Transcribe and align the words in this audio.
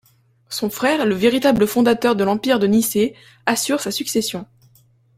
Son 0.49 0.71
frère, 0.71 1.05
le 1.05 1.13
véritable 1.13 1.67
fondateur 1.67 2.15
de 2.15 2.23
l’Empire 2.23 2.57
de 2.57 2.65
Nicée, 2.65 3.13
assure 3.45 3.81
sa 3.81 3.91
succession. 3.91 4.47